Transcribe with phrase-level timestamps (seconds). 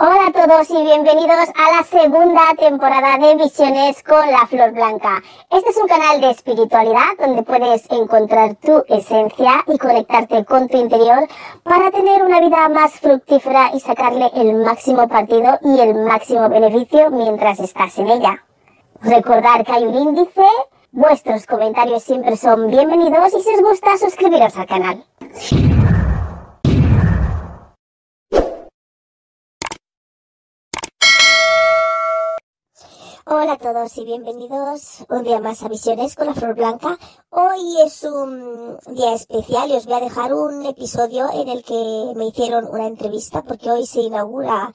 [0.00, 5.20] Hola a todos y bienvenidos a la segunda temporada de Visiones con la Flor Blanca.
[5.50, 10.76] Este es un canal de espiritualidad donde puedes encontrar tu esencia y conectarte con tu
[10.76, 11.26] interior
[11.64, 17.10] para tener una vida más fructífera y sacarle el máximo partido y el máximo beneficio
[17.10, 18.44] mientras estás en ella.
[19.02, 20.46] Recordar que hay un índice,
[20.92, 25.04] vuestros comentarios siempre son bienvenidos y si os gusta suscribiros al canal.
[33.30, 36.98] Hola a todos y bienvenidos un día más a Visiones con la Flor Blanca.
[37.28, 42.14] Hoy es un día especial y os voy a dejar un episodio en el que
[42.16, 44.72] me hicieron una entrevista porque hoy se inaugura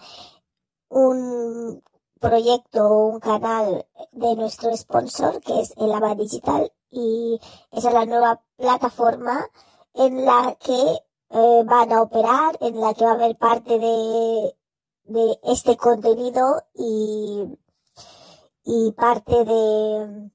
[0.90, 1.82] un
[2.20, 7.40] proyecto, un canal de nuestro sponsor que es el ABA Digital y
[7.72, 9.48] esa es la nueva plataforma
[9.96, 11.00] en la que
[11.32, 14.56] eh, van a operar, en la que va a haber parte de,
[15.06, 17.58] de este contenido y
[18.64, 20.32] y parte de,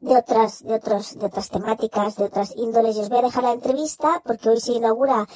[0.00, 2.96] de otras, de otros, de otras temáticas, de otras índoles.
[2.96, 5.26] Y os voy a dejar la entrevista porque hoy se inaugura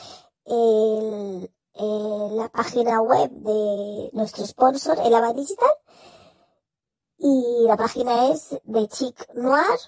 [0.45, 5.71] el, la página web de nuestro sponsor, el ABA Digital.
[7.19, 9.79] Y la página es de Chic Noir.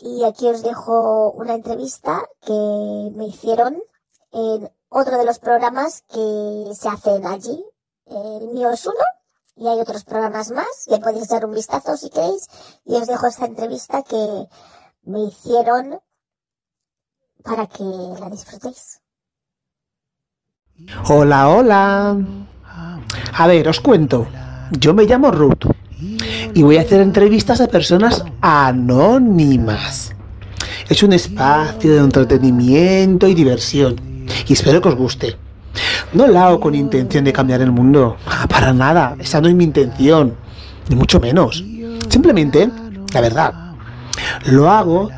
[0.00, 3.82] Y aquí os dejo una entrevista que me hicieron
[4.32, 7.64] en otro de los programas que se hacen allí,
[8.06, 8.98] el mío es uno
[9.60, 10.86] y hay otros programas más.
[10.86, 12.48] Le podéis dar un vistazo si queréis.
[12.86, 14.46] Y os dejo esta entrevista que
[15.04, 16.00] me hicieron
[17.44, 19.00] para que la disfrutéis.
[21.08, 22.16] Hola, hola.
[23.34, 24.26] A ver, os cuento.
[24.72, 25.66] Yo me llamo Ruth
[26.54, 30.12] y voy a hacer entrevistas a personas anónimas.
[30.88, 33.96] Es un espacio de entretenimiento y diversión
[34.46, 35.49] y espero que os guste.
[36.12, 38.16] No lo hago con intención de cambiar el mundo.
[38.48, 39.16] Para nada.
[39.18, 40.34] Esa no es mi intención.
[40.88, 41.64] Ni mucho menos.
[42.08, 42.68] Simplemente,
[43.12, 43.54] la verdad,
[44.46, 45.10] lo hago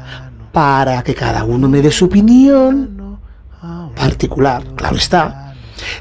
[0.52, 3.18] para que cada uno me dé su opinión
[3.94, 5.54] particular, claro está,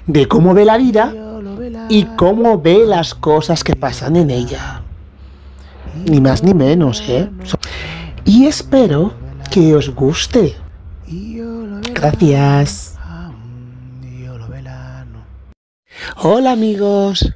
[0.08, 1.14] de cómo ve la vida
[1.90, 4.82] y cómo ve las cosas que pasan en ella.
[6.06, 7.30] Ni más ni menos, ¿eh?
[8.26, 9.14] Y espero
[9.52, 10.56] que os guste.
[11.94, 12.91] Gracias.
[16.18, 17.34] Hola amigos,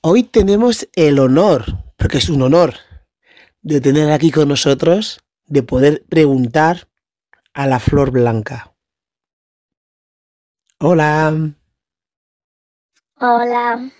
[0.00, 1.64] hoy tenemos el honor,
[1.96, 2.74] porque es un honor,
[3.62, 6.88] de tener aquí con nosotros, de poder preguntar
[7.52, 8.74] a la flor blanca.
[10.78, 11.52] Hola.
[13.18, 13.90] Hola.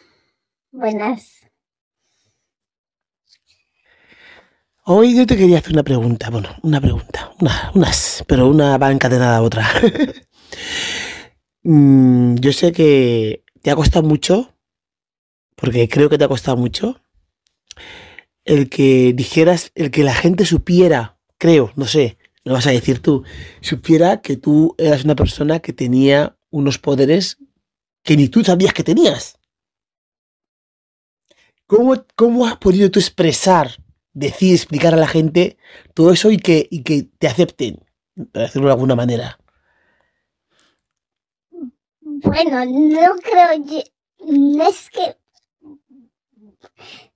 [0.71, 1.41] Buenas.
[4.85, 8.93] Hoy yo te quería hacer una pregunta, bueno, una pregunta, una, unas, pero una va
[8.93, 9.69] encadenada a otra.
[11.65, 14.55] Mm, yo sé que ¿Te ha costado mucho?
[15.55, 17.01] Porque creo que te ha costado mucho.
[18.45, 23.01] El que dijeras, el que la gente supiera, creo, no sé, lo vas a decir
[23.01, 23.23] tú,
[23.61, 27.39] supiera que tú eras una persona que tenía unos poderes
[28.03, 29.39] que ni tú sabías que tenías.
[31.69, 33.77] ¿Cómo, cómo has podido tú expresar,
[34.13, 35.57] decir, explicar a la gente
[35.95, 37.79] todo eso y que, y que te acepten,
[38.33, 39.39] para decirlo de alguna manera?
[42.33, 43.49] Bueno, no creo,
[44.27, 45.17] no es que,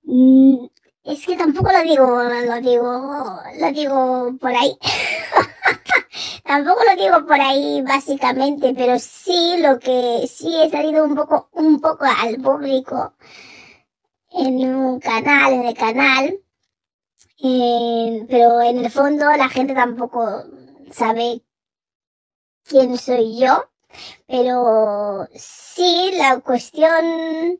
[0.03, 0.67] mm,
[1.05, 4.77] es que tampoco lo digo, lo digo, lo digo por ahí.
[6.43, 11.49] tampoco lo digo por ahí básicamente, pero sí lo que sí he salido un poco,
[11.53, 13.15] un poco al público
[14.33, 16.39] en un canal, en el canal,
[17.43, 20.43] eh, pero en el fondo la gente tampoco
[20.91, 21.41] sabe
[22.63, 23.67] quién soy yo
[24.27, 27.59] pero sí, la cuestión...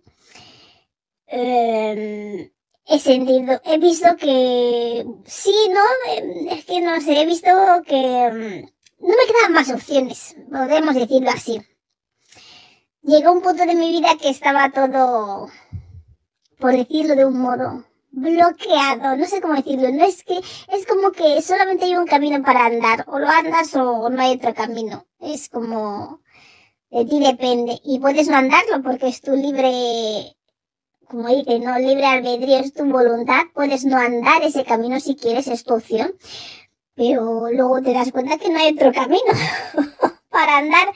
[1.28, 2.52] Eh,
[2.88, 6.14] he sentido, he visto que sí, ¿no?
[6.14, 7.50] Em, es que no sé, he visto
[7.86, 8.62] que em,
[9.00, 11.62] no me quedan más opciones, podemos decirlo así.
[13.02, 15.50] Llegó un punto de mi vida que estaba todo,
[16.60, 21.12] por decirlo de un modo, bloqueado, no sé cómo decirlo, no es que, es como
[21.12, 25.06] que solamente hay un camino para andar, o lo andas o no hay otro camino.
[25.20, 26.22] Es como,
[26.90, 27.80] de ti depende.
[27.84, 30.36] Y puedes no andarlo porque es tu libre,
[31.08, 33.44] como dice, no libre albedrío, es tu voluntad.
[33.54, 36.14] Puedes no andar ese camino si quieres, es tu opción.
[36.96, 39.32] Pero luego te das cuenta que no hay otro camino
[40.30, 40.88] para andar.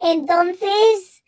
[0.00, 1.22] Entonces,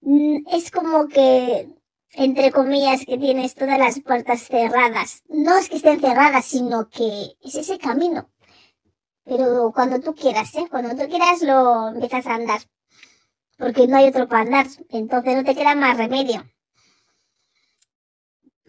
[0.00, 1.68] mm, es como que,
[2.14, 5.22] entre comillas, que tienes todas las puertas cerradas.
[5.28, 8.28] No es que estén cerradas, sino que es ese camino.
[9.24, 10.66] Pero cuando tú quieras, ¿eh?
[10.70, 12.60] Cuando tú quieras lo empiezas a andar
[13.56, 16.44] porque no hay otro para andar, entonces no te queda más remedio.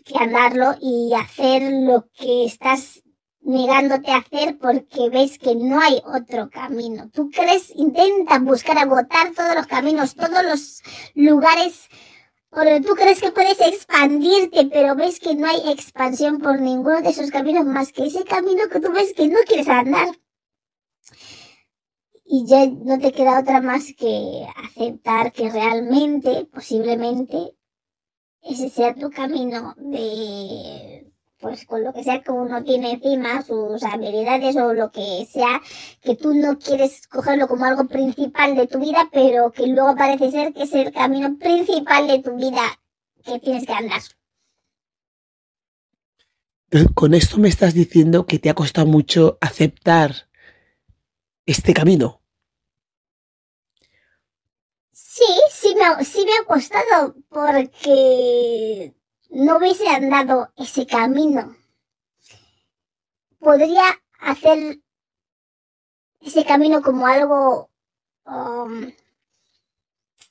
[0.03, 3.03] que andarlo y hacer lo que estás
[3.41, 7.09] negándote a hacer porque ves que no hay otro camino.
[7.13, 10.81] Tú crees, intenta buscar agotar todos los caminos, todos los
[11.13, 11.89] lugares
[12.49, 17.09] porque tú crees que puedes expandirte, pero ves que no hay expansión por ninguno de
[17.09, 20.07] esos caminos más que ese camino que tú ves que no quieres andar.
[22.29, 27.55] Y ya no te queda otra más que aceptar que realmente, posiblemente,
[28.41, 31.07] ese sea tu camino de
[31.39, 35.61] pues con lo que sea que uno tiene encima, sus habilidades o lo que sea,
[36.01, 40.31] que tú no quieres cogerlo como algo principal de tu vida, pero que luego parece
[40.31, 42.61] ser que es el camino principal de tu vida
[43.23, 44.01] que tienes que andar.
[46.95, 50.26] Con esto me estás diciendo que te ha costado mucho aceptar
[51.47, 52.21] este camino.
[54.91, 58.93] Sí, sí me, sí me ha costado porque
[59.31, 61.55] no hubiese andado ese camino,
[63.39, 63.83] podría
[64.19, 64.79] hacer
[66.21, 67.69] ese camino como algo,
[68.25, 68.91] um,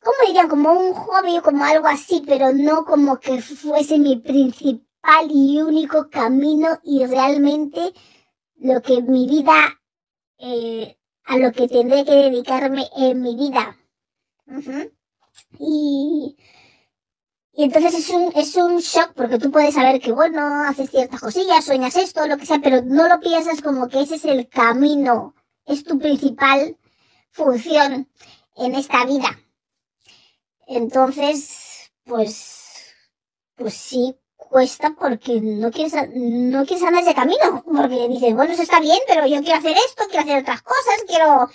[0.00, 0.48] ¿cómo dirían?
[0.48, 6.10] Como un hobby como algo así, pero no como que fuese mi principal y único
[6.10, 7.92] camino y realmente
[8.56, 9.80] lo que mi vida,
[10.38, 13.76] eh, a lo que tendré que dedicarme en mi vida.
[15.58, 16.37] Y
[17.58, 21.20] y entonces es un, es un shock porque tú puedes saber que, bueno, haces ciertas
[21.20, 24.46] cosillas, sueñas esto, lo que sea, pero no lo piensas como que ese es el
[24.46, 25.34] camino,
[25.64, 26.76] es tu principal
[27.31, 28.11] función
[28.56, 29.40] en esta vida.
[30.67, 32.94] Entonces, pues,
[33.55, 34.14] pues sí
[34.48, 38.98] cuesta porque no quieres, no quieres andar ese camino, porque dices, bueno, eso está bien,
[39.06, 41.48] pero yo quiero hacer esto, quiero hacer otras cosas, quiero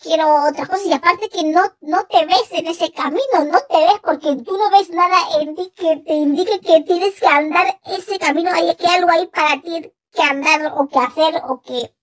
[0.00, 3.76] quiero otras cosas y aparte que no, no te ves en ese camino, no te
[3.76, 7.78] ves porque tú no ves nada en ti que te indique que tienes que andar
[7.84, 11.94] ese camino, hay que algo ahí para ti que andar o que hacer o que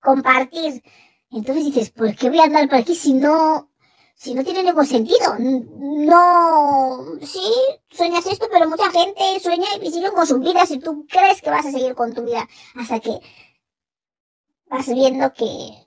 [0.00, 0.82] compartir.
[1.30, 3.70] Entonces dices, ¿por qué voy a andar por aquí si no,
[4.16, 5.36] si no tiene ningún sentido?
[5.38, 7.52] No, sí,
[7.90, 11.50] sueñas esto, pero mucha gente sueña y sigue con sus vidas y tú crees que
[11.50, 13.20] vas a seguir con tu vida hasta que
[14.68, 15.86] vas viendo que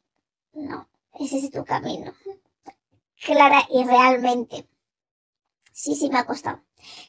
[0.53, 0.87] no,
[1.19, 2.13] ese es tu camino.
[3.25, 4.67] Clara y realmente.
[5.73, 6.61] Sí, sí me ha costado.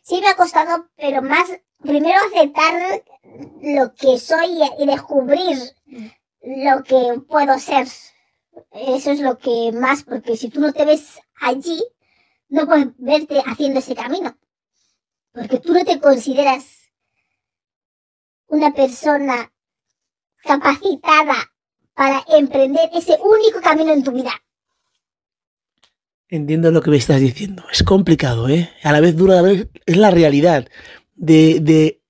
[0.02, 1.50] Sí me ha costado, pero más,
[1.80, 3.04] primero aceptar
[3.62, 5.58] lo que soy y descubrir
[6.42, 7.86] lo que puedo ser.
[8.72, 11.82] Eso es lo que más, porque si tú no te ves allí,
[12.48, 14.36] no puedes verte haciendo ese camino.
[15.32, 16.64] Porque tú no te consideras
[18.46, 19.52] una persona
[20.42, 21.52] capacitada
[21.94, 24.32] para emprender ese único camino en tu vida.
[26.28, 27.64] Entiendo lo que me estás diciendo.
[27.72, 28.70] Es complicado, ¿eh?
[28.82, 30.68] A la vez dura, a la vez es la realidad
[31.16, 32.00] de,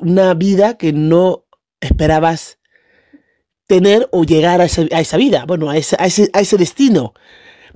[0.00, 1.44] una vida que no
[1.80, 2.57] esperabas
[3.68, 7.12] tener o llegar a esa, vida, bueno, a ese, a, ese, destino.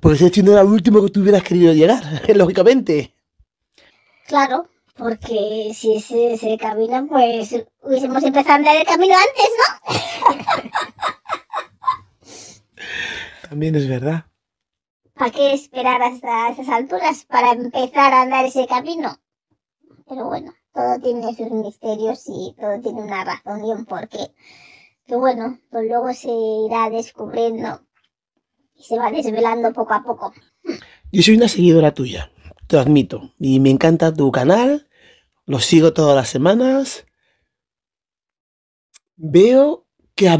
[0.00, 2.02] Porque ese destino era el último que tú hubieras querido llegar,
[2.34, 3.14] lógicamente.
[4.26, 10.70] Claro, porque si ese, ese camino, pues hubiésemos empezado a andar el camino antes, ¿no?
[13.48, 14.24] También es verdad.
[15.14, 19.18] ¿Para qué esperar hasta esas alturas para empezar a andar ese camino?
[20.08, 24.32] Pero bueno, todo tiene sus misterios y todo tiene una razón y un porqué.
[25.12, 27.82] Que bueno, pues luego se irá descubriendo
[28.74, 30.32] y se va desvelando poco a poco.
[31.12, 32.32] Yo soy una seguidora tuya,
[32.66, 33.34] te lo admito.
[33.38, 34.88] Y me encanta tu canal,
[35.44, 37.04] lo sigo todas las semanas.
[39.16, 40.30] Veo que,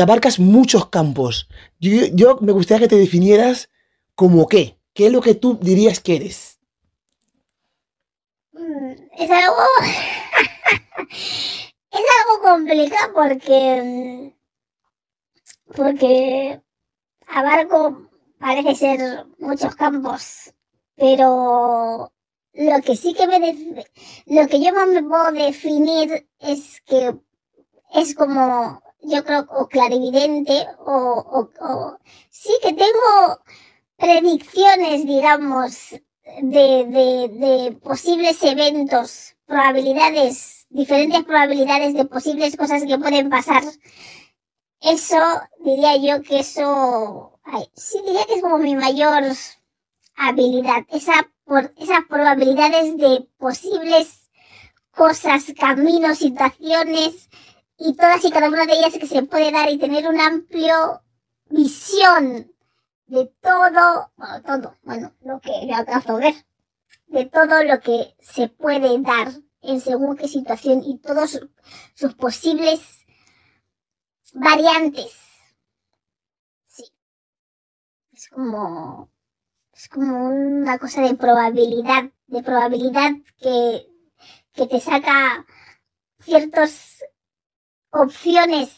[0.00, 1.50] abarcas muchos campos.
[1.78, 3.68] Yo, me gustaría que te definieras
[4.14, 4.78] como qué.
[4.94, 6.58] ¿Qué es lo que tú dirías que eres?
[8.52, 9.56] Mm, es algo.
[11.90, 14.34] es algo complicado porque.
[15.76, 16.60] Porque
[17.26, 20.52] abarco, parece ser, muchos campos.
[20.96, 22.12] Pero
[22.52, 23.84] lo que sí que me.
[24.26, 27.16] Lo que yo me puedo definir es que
[27.94, 31.98] es como yo creo, o clarividente, o, o,
[32.30, 33.40] sí que tengo
[33.96, 35.92] predicciones, digamos,
[36.42, 43.62] de, de, de posibles eventos, probabilidades, diferentes probabilidades de posibles cosas que pueden pasar.
[44.80, 45.18] Eso,
[45.58, 47.38] diría yo que eso,
[47.74, 49.24] sí diría que es como mi mayor
[50.16, 54.30] habilidad, esa, por, esas probabilidades de posibles
[54.92, 57.28] cosas, caminos, situaciones,
[57.80, 61.00] y todas y cada una de ellas que se puede dar y tener una amplio
[61.48, 62.52] visión
[63.06, 66.34] de todo, bueno, todo, bueno, lo que le alcanzo a ver,
[67.06, 69.28] de todo lo que se puede dar
[69.62, 71.40] en según qué situación y todos
[71.94, 73.04] sus posibles
[74.32, 75.12] variantes.
[76.66, 76.84] Sí.
[78.12, 79.10] Es como,
[79.72, 83.86] es como una cosa de probabilidad, de probabilidad que,
[84.52, 85.46] que te saca
[86.20, 87.04] ciertas
[87.90, 88.76] opciones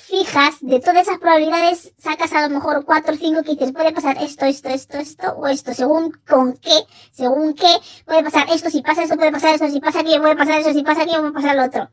[0.00, 3.92] fijas, de todas esas probabilidades sacas a lo mejor cuatro o cinco que dices, puede
[3.92, 7.68] pasar esto, esto, esto, esto, o esto, según con qué, según qué,
[8.06, 10.72] puede pasar esto, si pasa esto, puede pasar esto, si pasa aquello, puede pasar eso,
[10.72, 11.90] si pasa aquello, puede pasar lo otro.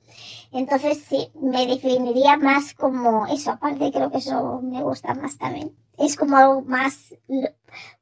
[0.51, 5.75] Entonces sí, me definiría más como eso, aparte creo que eso me gusta más también.
[5.97, 7.13] Es como algo más,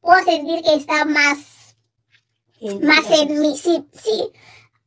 [0.02, 1.76] puedo sentir que está más,
[2.82, 4.32] más en mí, sí, sí.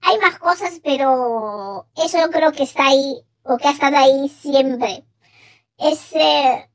[0.00, 4.28] Hay más cosas, pero eso yo creo que está ahí, o que ha estado ahí
[4.28, 5.07] siempre
[5.78, 6.70] ese,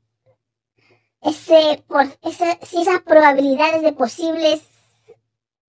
[1.20, 4.62] ese, por, ese, si esas probabilidades de posibles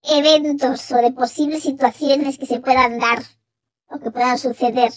[0.04, 3.24] eventos o de posibles situaciones que se puedan dar
[3.88, 4.92] o que puedan suceder.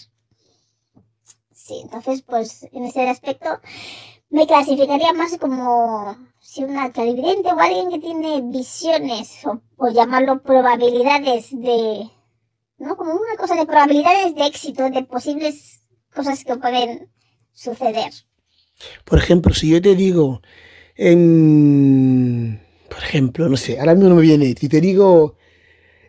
[1.53, 3.61] Sí, entonces, pues en ese aspecto
[4.31, 10.43] me clasificaría más como si una clarividente o alguien que tiene visiones o, o llamarlo
[10.43, 12.11] probabilidades de,
[12.79, 12.97] ¿no?
[12.97, 15.81] Como una cosa de probabilidades de éxito, de posibles
[16.15, 17.11] cosas que pueden
[17.53, 18.13] suceder.
[19.05, 20.43] Por ejemplo, si yo te digo,
[20.95, 25.37] en, por ejemplo, no sé, ahora mismo no me viene, si te digo,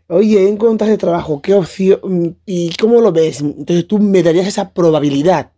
[0.08, 3.42] oye, encuentras de trabajo, ¿qué opción y cómo lo ves?
[3.42, 5.52] Entonces tú me darías esa probabilidad.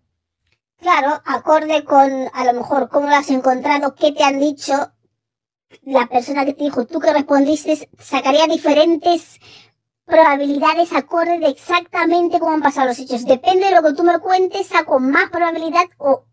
[0.80, 4.74] Claro, acorde con a lo mejor cómo lo has encontrado, qué te han dicho
[5.84, 9.39] la persona que te dijo, tú que respondiste, sacaría diferentes
[10.06, 13.25] probabilidades acorde de exactamente cómo han pasado los hechos.
[13.25, 16.25] Depende de lo que tú me cuentes, saco más probabilidad o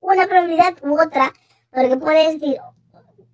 [0.00, 1.32] una probabilidad u otra,
[1.70, 2.58] porque puedes decir,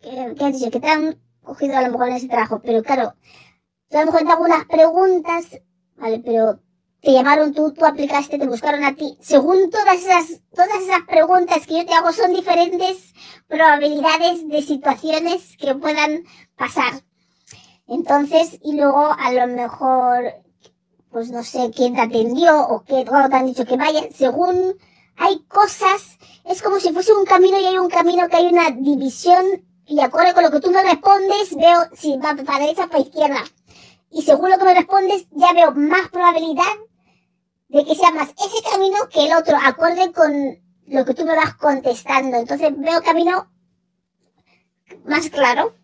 [0.00, 3.14] que, has dicho, que te han cogido a lo mejor en ese trabajo, pero claro,
[3.88, 5.60] tú a lo mejor te hago unas preguntas,
[5.96, 6.60] vale, pero
[7.00, 9.18] te llamaron tú, tú aplicaste, te buscaron a ti.
[9.20, 13.12] Según todas esas, todas esas preguntas que yo te hago son diferentes
[13.46, 16.24] probabilidades de situaciones que puedan
[16.56, 17.02] pasar.
[17.86, 20.32] Entonces, y luego a lo mejor,
[21.10, 24.74] pues no sé quién te atendió o qué, o te han dicho que vaya, según
[25.16, 28.70] hay cosas, es como si fuese un camino y hay un camino que hay una
[28.70, 32.88] división y acorde con lo que tú me respondes, veo si va para derecha o
[32.88, 33.44] para izquierda.
[34.10, 36.64] Y según lo que me respondes, ya veo más probabilidad
[37.68, 41.34] de que sea más ese camino que el otro, acorde con lo que tú me
[41.34, 42.36] vas contestando.
[42.36, 43.50] Entonces veo camino
[45.04, 45.74] más claro.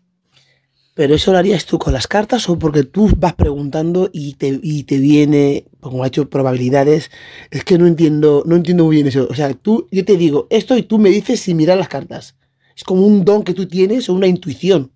[0.93, 4.59] ¿Pero eso lo harías tú con las cartas o porque tú vas preguntando y te,
[4.61, 7.11] y te viene, como ha hecho probabilidades?
[7.49, 9.25] Es que no entiendo, no entiendo muy bien eso.
[9.29, 12.35] O sea, tú, yo te digo esto y tú me dices sin mirar las cartas.
[12.75, 14.91] Es como un don que tú tienes o una intuición.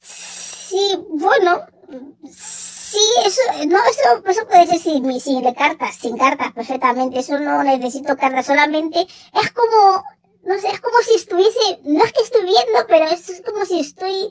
[0.00, 1.60] Sí, bueno,
[2.28, 7.20] sí, eso, no, eso, eso puede ser sin, sin cartas, sin cartas, perfectamente.
[7.20, 10.02] Eso no necesito cartas, solamente es como
[10.42, 13.80] no sé, es como si estuviese, no es que estoy viendo, pero es como si
[13.80, 14.30] estoy,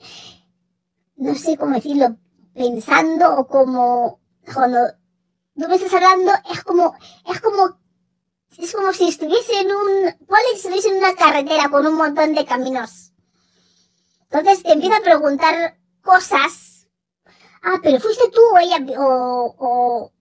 [1.16, 2.18] no sé cómo decirlo,
[2.54, 4.20] pensando o como,
[4.54, 4.80] cuando
[5.56, 6.96] tú me estás hablando, es como,
[7.32, 7.80] es como,
[8.58, 12.34] es como si estuviese en un, ¿cuál si estuviese en una carretera con un montón
[12.34, 13.14] de caminos.
[14.30, 16.68] Entonces te empiezo a preguntar cosas
[17.68, 20.12] ah, pero fuiste tú o ella, o, o,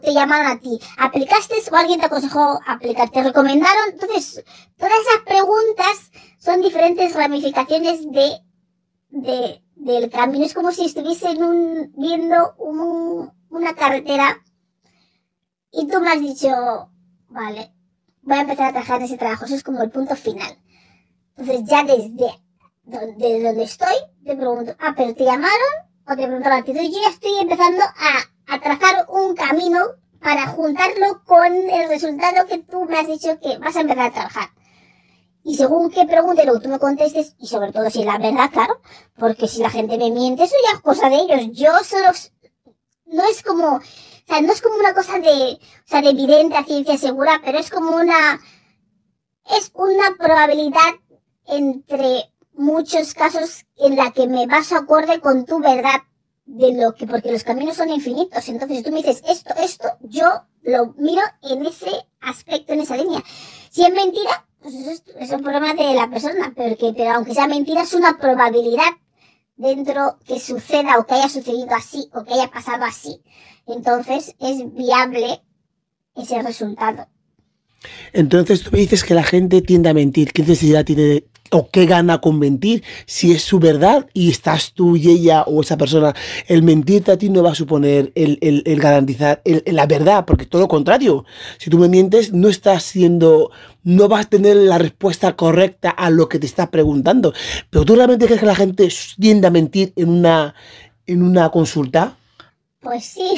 [0.00, 0.78] te llamaron a ti.
[0.98, 3.10] ¿Aplicaste o alguien te aconsejó aplicar?
[3.10, 3.90] ¿Te recomendaron?
[3.92, 4.44] Entonces,
[4.76, 8.40] todas esas preguntas son diferentes ramificaciones de,
[9.08, 10.44] de, del camino.
[10.44, 14.40] Es como si estuviese un, viendo un, una carretera
[15.72, 16.90] y tú me has dicho,
[17.28, 17.72] vale,
[18.22, 19.44] voy a empezar a trabajar en ese trabajo.
[19.44, 20.58] Eso es como el punto final.
[21.36, 22.40] Entonces, ya desde,
[22.84, 25.72] desde donde estoy, te pregunto, ah, pero te llamaron
[26.06, 26.72] o te pregunto a ti.
[26.72, 29.78] yo ya estoy empezando a, a trazar un camino
[30.20, 34.12] para juntarlo con el resultado que tú me has dicho que vas a empezar a
[34.12, 34.50] trabajar.
[35.42, 38.18] Y según qué pregunte, lo que tú me contestes, y sobre todo si es la
[38.18, 38.80] verdad, claro,
[39.18, 41.48] porque si la gente me miente, eso ya es cosa de ellos.
[41.52, 42.08] Yo solo,
[43.06, 43.82] no es como, o
[44.26, 47.58] sea, no es como una cosa de, o sea, de evidente a ciencia segura, pero
[47.58, 48.40] es como una,
[49.56, 50.94] es una probabilidad
[51.46, 56.02] entre muchos casos en la que me baso acorde con tu verdad
[56.50, 58.48] de lo que, porque los caminos son infinitos.
[58.48, 60.26] Entonces, tú me dices esto, esto, yo
[60.62, 61.90] lo miro en ese
[62.20, 63.22] aspecto, en esa línea.
[63.70, 67.46] Si es mentira, pues eso es, un problema de la persona, porque, pero aunque sea
[67.46, 68.90] mentira, es una probabilidad
[69.56, 73.22] dentro que suceda o que haya sucedido así o que haya pasado así.
[73.66, 75.42] Entonces, es viable
[76.16, 77.06] ese resultado.
[78.12, 80.32] Entonces tú me dices que la gente tiende a mentir.
[80.32, 84.96] ¿Qué necesidad tiene o qué gana con mentir, si es su verdad y estás tú
[84.96, 86.14] y ella o esa persona,
[86.46, 90.62] el mentirte a ti no va a suponer el, el, garantizar la verdad, porque todo
[90.62, 91.24] lo contrario,
[91.58, 93.50] si tú me mientes no estás siendo,
[93.82, 97.34] no vas a tener la respuesta correcta a lo que te estás preguntando,
[97.68, 98.88] pero tú realmente crees que la gente
[99.18, 100.54] tiende a mentir en una,
[101.06, 102.16] en una consulta?
[102.80, 103.34] Pues sí,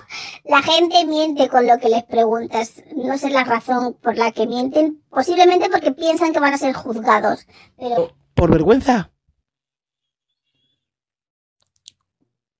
[0.44, 2.82] la gente miente con lo que les preguntas.
[2.94, 5.02] No sé la razón por la que mienten.
[5.10, 7.46] Posiblemente porque piensan que van a ser juzgados.
[7.76, 8.16] Pero...
[8.34, 9.10] ¿Por vergüenza?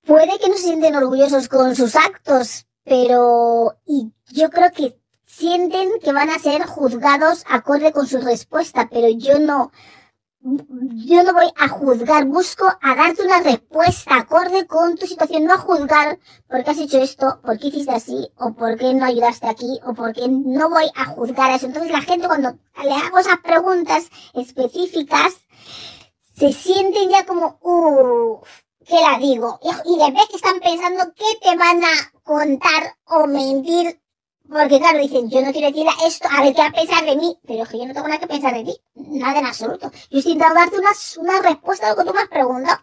[0.04, 5.98] Puede que no se sienten orgullosos con sus actos, pero y yo creo que sienten
[6.00, 9.72] que van a ser juzgados acorde con su respuesta, pero yo no
[10.46, 15.54] yo no voy a juzgar, busco a darte una respuesta acorde con tu situación, no
[15.54, 19.04] a juzgar por qué has hecho esto, por qué hiciste así, o por qué no
[19.04, 21.66] ayudaste aquí, o por qué no voy a juzgar eso.
[21.66, 25.34] Entonces la gente cuando le hago esas preguntas específicas,
[26.36, 28.48] se sienten ya como, uff,
[28.86, 29.58] ¿qué la digo?
[29.62, 34.00] Y, y vez que están pensando qué te van a contar o mentir
[34.48, 37.16] porque claro, dicen, yo no quiero decir esto, a ver qué va a pensar de
[37.16, 39.90] mí, pero es que yo no tengo nada que pensar de ti, nada en absoluto.
[40.10, 42.78] Yo estoy intentando darte una, una respuesta a lo que tú me has preguntado.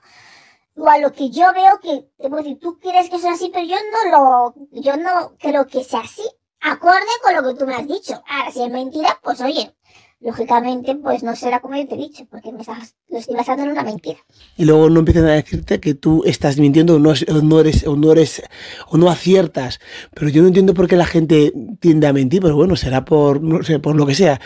[0.76, 3.52] O a lo que yo veo que, te puedo decir, tú quieres que sea así,
[3.54, 6.24] pero yo no lo, yo no creo que sea así,
[6.62, 8.22] acorde con lo que tú me has dicho.
[8.28, 9.76] Ahora, si es mentira, pues oye,
[10.24, 13.64] lógicamente, pues no será como yo te he dicho, porque me estás, lo estoy basando
[13.64, 14.20] en una mentira.
[14.58, 18.12] Y luego no empiezan a decirte que tú estás mintiendo o no, eres, o no
[18.12, 18.44] eres,
[18.88, 19.80] o no aciertas.
[20.14, 23.42] Pero yo no entiendo por qué la gente tiende a mentir, pero bueno, será por,
[23.42, 24.40] no sé, por lo que sea.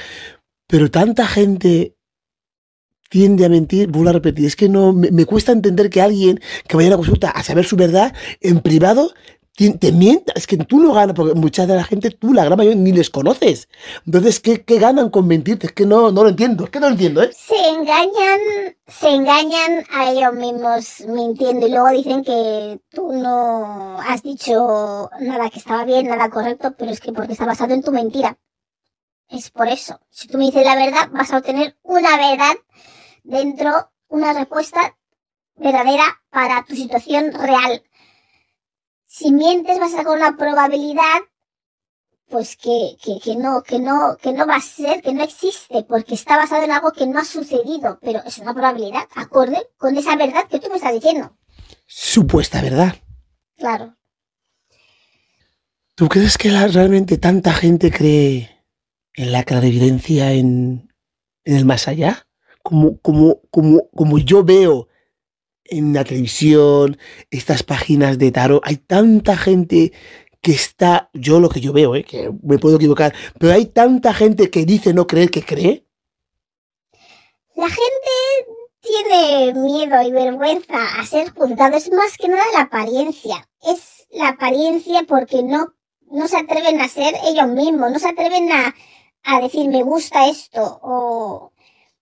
[0.68, 1.96] Pero tanta gente
[3.10, 6.42] tiende a mentir, vuelvo a repetir, es que no, me, me, cuesta entender que alguien
[6.68, 9.14] que vaya a la consulta a saber su verdad en privado
[9.58, 12.58] te mientas, es que tú no ganas, porque mucha de la gente, tú la gran
[12.60, 13.68] mayoría ni les conoces.
[14.06, 15.66] Entonces, ¿qué, qué ganan con mentirte?
[15.66, 17.32] Es que no, no lo entiendo, es que no lo entiendo, ¿eh?
[17.34, 18.40] Se engañan,
[18.86, 25.50] se engañan a ellos mismos mintiendo y luego dicen que tú no has dicho nada
[25.50, 28.38] que estaba bien, nada correcto, pero es que porque está basado en tu mentira.
[29.28, 30.00] Es por eso.
[30.12, 32.56] Si tú me dices la verdad, vas a obtener una verdad
[33.24, 34.96] dentro, una respuesta
[35.56, 37.82] verdadera para tu situación real
[39.17, 41.21] si mientes vas a sacar una probabilidad
[42.30, 45.84] pues que, que, que, no, que no, que no va a ser, que no existe,
[45.84, 49.97] porque está basado en algo que no ha sucedido, pero es una probabilidad, acorde con
[49.97, 51.36] esa verdad que tú me estás diciendo.
[51.86, 52.95] Supuesta verdad.
[53.56, 53.95] Claro.
[55.95, 58.63] ¿Tú crees que realmente tanta gente cree
[59.13, 60.93] en la clarividencia, en,
[61.43, 62.27] en el más allá?
[62.62, 64.87] Como, como, como, como yo veo
[65.69, 66.97] en la televisión,
[67.32, 69.93] estas páginas de tarot, hay tanta gente
[70.41, 72.03] que está, yo lo que yo veo, ¿eh?
[72.03, 75.86] que me puedo equivocar, pero hay tanta gente que dice no creer que cree.
[77.56, 77.88] La gente
[78.80, 84.30] tiene miedo y vergüenza a ser juzgado, es más que nada la apariencia, es la
[84.30, 85.73] apariencia porque no,
[86.12, 88.75] no se atreven a ser ellos mismos, no se atreven a,
[89.23, 91.51] a decir me gusta esto o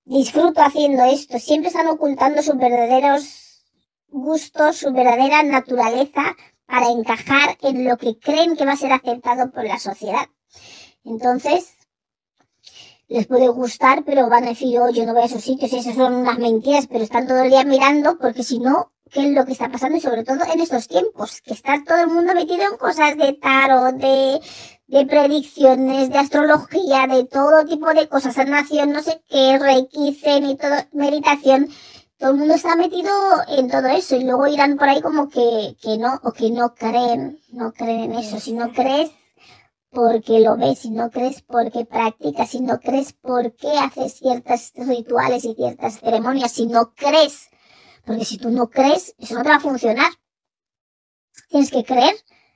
[0.04, 3.45] disfruto haciendo esto, siempre están ocultando sus verdaderos
[4.08, 9.52] gusto, su verdadera naturaleza para encajar en lo que creen que va a ser aceptado
[9.52, 10.28] por la sociedad.
[11.04, 11.76] Entonces,
[13.08, 15.96] les puede gustar, pero van a decir, oh, yo no voy a esos sitios esas
[15.96, 19.46] son unas mentiras, pero están todo el día mirando porque si no, ¿qué es lo
[19.46, 19.98] que está pasando?
[19.98, 23.34] Y sobre todo en estos tiempos, que está todo el mundo metido en cosas de
[23.34, 24.42] tarot, de,
[24.88, 30.56] de predicciones, de astrología, de todo tipo de cosas, sanación, no sé qué, reiki, y
[30.56, 31.70] todo, meditación
[32.18, 33.12] todo el mundo está metido
[33.50, 36.74] en todo eso y luego irán por ahí como que, que no, o que no
[36.74, 38.40] creen, no creen en eso.
[38.40, 39.12] Si no crees
[39.90, 45.46] porque lo ves, si no crees porque practicas, si no crees porque haces ciertos rituales
[45.46, 47.50] y ciertas ceremonias, si no crees,
[48.06, 50.12] porque si tú no crees, eso no te va a funcionar.
[51.50, 52.16] Tienes que creer,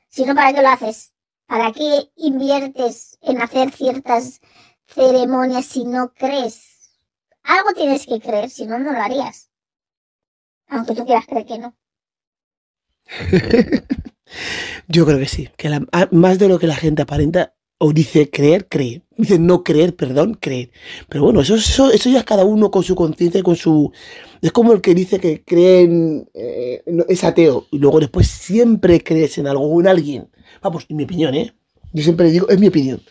[0.10, 1.14] si no, ¿para qué lo haces?
[1.48, 4.42] ¿Para qué inviertes en hacer ciertas
[4.88, 6.92] ceremonias si no crees?
[7.44, 9.49] Algo tienes que creer, si no, no lo harías.
[10.70, 11.76] Aunque tú quieras creer que no.
[14.88, 15.70] Yo creo que sí, que
[16.12, 19.02] más de lo que la gente aparenta o dice creer, cree.
[19.18, 20.70] Dice no creer, perdón, creer.
[21.08, 23.92] Pero bueno, eso, eso, eso ya es cada uno con su conciencia, con su...
[24.42, 29.02] Es como el que dice que cree en, eh, es ateo y luego después siempre
[29.02, 30.30] crees en algo o en alguien.
[30.62, 31.54] Vamos, en mi opinión, ¿eh?
[31.94, 33.02] Yo siempre digo, es mi opinión.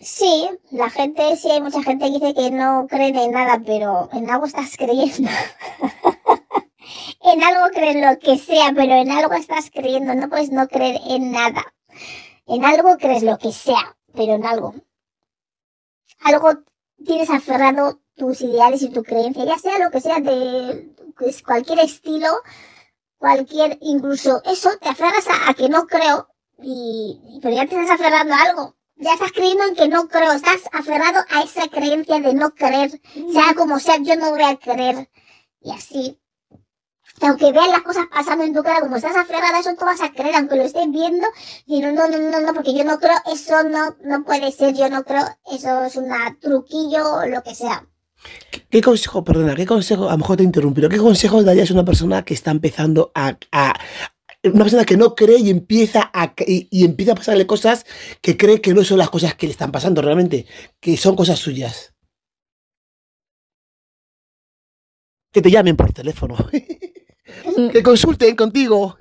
[0.00, 4.08] Sí, la gente, sí hay mucha gente que dice que no cree en nada, pero
[4.12, 5.30] en algo estás creyendo.
[7.22, 11.00] en algo crees lo que sea, pero en algo estás creyendo, no puedes no creer
[11.08, 11.74] en nada.
[12.46, 14.74] En algo crees lo que sea, pero en algo.
[16.20, 16.50] Algo
[17.04, 21.78] tienes aferrado tus ideales y tu creencia, ya sea lo que sea de pues, cualquier
[21.80, 22.28] estilo,
[23.18, 26.28] cualquier, incluso eso, te aferras a, que no creo,
[26.62, 28.76] y, pero ya te estás aferrando a algo.
[28.96, 33.00] Ya estás creyendo en que no creo, estás aferrado a esa creencia de no creer,
[33.32, 35.08] sea como sea, yo no voy a creer.
[35.62, 36.20] Y así,
[37.26, 40.12] aunque veas las cosas pasando en tu cara, como estás aferrada eso, tú vas a
[40.12, 41.26] creer, aunque lo estés viendo,
[41.66, 44.74] y no, no, no, no, no, porque yo no creo, eso no, no puede ser,
[44.74, 47.86] yo no creo, eso es un truquillo o lo que sea.
[48.68, 51.84] ¿Qué consejo, perdona, qué consejo, a lo mejor te interrumpí, qué consejo darías a una
[51.84, 53.74] persona que está empezando a, a
[54.44, 57.84] una persona que no cree y empieza a y, empieza a pasarle cosas
[58.22, 60.46] que cree que no son las cosas que le están pasando realmente,
[60.80, 61.94] que son cosas suyas?
[65.32, 66.36] Que te llamen por teléfono.
[67.72, 68.96] que consulten contigo.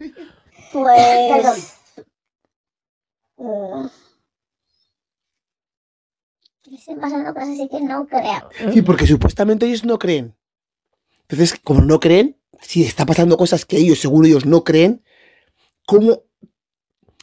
[0.71, 1.75] Pues.
[3.37, 3.89] Uh,
[6.75, 8.49] estén pasando cosas así que no creo.
[8.73, 10.35] Sí, porque supuestamente ellos no creen.
[11.21, 15.03] Entonces, como no creen, si está pasando cosas que ellos, según ellos, no creen,
[15.85, 16.23] ¿cómo,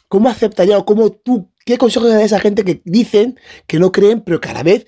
[0.07, 3.91] cómo aceptaría o cómo tú, qué consejo le a esa gente que dicen que no
[3.91, 4.87] creen, pero que a la vez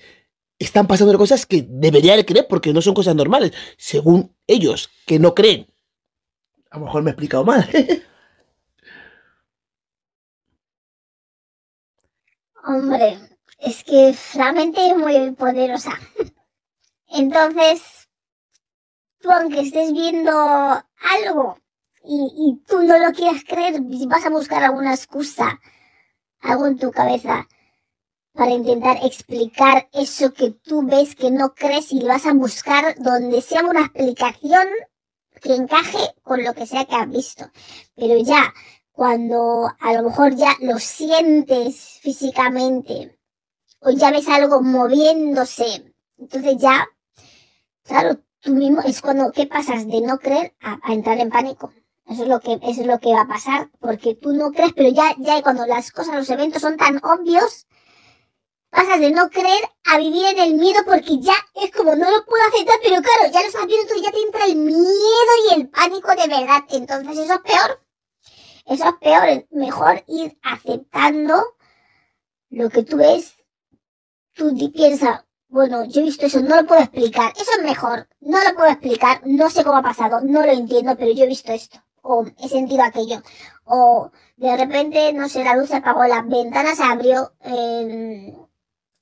[0.58, 5.18] están pasando cosas que deberían de creer porque no son cosas normales, según ellos, que
[5.18, 5.69] no creen?
[6.70, 7.68] A lo mejor me he explicado mal.
[12.64, 13.18] Hombre,
[13.58, 15.92] es que realmente es muy poderosa.
[17.08, 18.08] Entonces,
[19.18, 21.58] tú aunque estés viendo algo
[22.04, 25.60] y, y, tú no lo quieras creer, vas a buscar alguna excusa,
[26.40, 27.48] algo en tu cabeza
[28.32, 33.42] para intentar explicar eso que tú ves que no crees y vas a buscar donde
[33.42, 34.68] sea una explicación
[35.40, 37.50] que encaje con lo que sea que has visto.
[37.96, 38.52] Pero ya,
[38.92, 43.18] cuando a lo mejor ya lo sientes físicamente
[43.80, 46.86] o ya ves algo moviéndose, entonces ya,
[47.82, 49.86] claro, tú mismo es cuando, ¿qué pasas?
[49.86, 51.72] De no creer a, entrar en pánico.
[52.06, 54.72] Eso es lo que, eso es lo que va a pasar, porque tú no crees,
[54.74, 57.66] pero ya, ya cuando las cosas, los eventos son tan obvios,
[58.70, 62.24] pasas de no creer a vivir en el miedo porque ya es como no lo
[62.24, 65.54] puedo aceptar, pero claro, ya lo estás viendo, entonces ya te entra el miedo y
[65.54, 66.64] el pánico de verdad.
[66.70, 67.82] Entonces eso es peor.
[68.66, 69.46] Eso es peor.
[69.50, 71.42] Mejor ir aceptando
[72.50, 73.36] lo que tú ves.
[74.34, 77.32] Tú piensas, bueno, yo he visto eso, no lo puedo explicar.
[77.36, 78.08] Eso es mejor.
[78.20, 81.28] No lo puedo explicar, no sé cómo ha pasado, no lo entiendo, pero yo he
[81.28, 81.78] visto esto.
[82.02, 83.22] O he sentido aquello.
[83.64, 87.32] O de repente, no sé, la luz se apagó, la ventana se abrió.
[87.44, 88.34] Eh,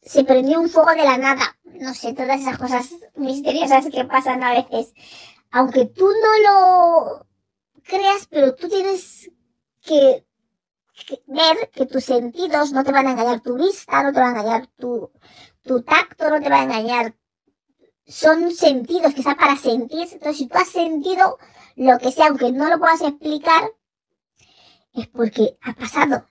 [0.02, 1.56] se prendió un fuego de la nada.
[1.64, 4.94] No sé, todas esas cosas misteriosas que pasan a veces.
[5.50, 7.26] Aunque tú no lo
[7.84, 9.30] creas, pero tú tienes
[9.82, 10.24] que,
[11.26, 14.30] ver que tus sentidos no te van a engañar, tu vista no te va a
[14.30, 15.10] engañar, tu,
[15.62, 17.14] tu tacto no te va a engañar.
[18.06, 20.08] Son sentidos que están para sentir.
[20.10, 21.38] Entonces, si tú has sentido
[21.76, 23.70] lo que sea, aunque no lo puedas explicar,
[24.94, 26.26] es porque ha pasado.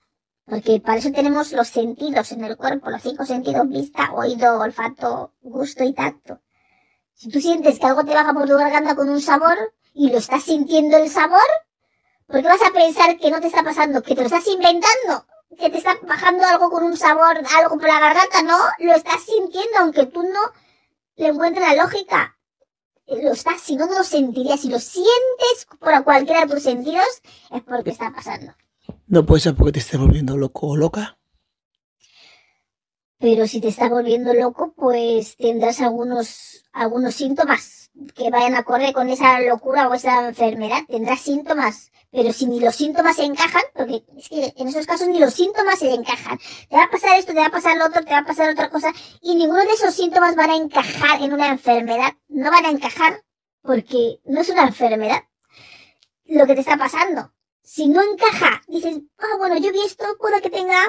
[0.47, 5.33] Porque para eso tenemos los sentidos en el cuerpo, los cinco sentidos, vista, oído, olfato,
[5.41, 6.39] gusto y tacto.
[7.13, 9.57] Si tú sientes que algo te baja por tu garganta con un sabor
[9.93, 11.49] y lo estás sintiendo el sabor,
[12.27, 14.01] ¿por qué vas a pensar que no te está pasando?
[14.01, 15.25] Que te lo estás inventando,
[15.59, 19.23] que te está bajando algo con un sabor, algo por la garganta, no, lo estás
[19.23, 20.39] sintiendo, aunque tú no
[21.17, 22.37] le encuentres la lógica.
[23.07, 24.61] Lo estás, si no, no lo sentirías.
[24.61, 28.53] Si lo sientes por cualquiera de tus sentidos, es porque está pasando.
[29.09, 31.17] No puede ser porque te estés volviendo loco o loca.
[33.19, 38.93] Pero si te está volviendo loco, pues tendrás algunos, algunos síntomas que vayan a correr
[38.93, 40.81] con esa locura o esa enfermedad.
[40.89, 41.89] Tendrás síntomas.
[42.11, 45.33] Pero si ni los síntomas se encajan, porque es que en esos casos ni los
[45.33, 46.37] síntomas se encajan.
[46.69, 48.49] Te va a pasar esto, te va a pasar lo otro, te va a pasar
[48.49, 48.91] otra cosa.
[49.21, 52.11] Y ninguno de esos síntomas van a encajar en una enfermedad.
[52.27, 53.23] No van a encajar
[53.61, 55.23] porque no es una enfermedad
[56.25, 57.31] lo que te está pasando
[57.67, 60.79] si no encaja, dices, ah, bueno, yo vi esto, puede que tenga,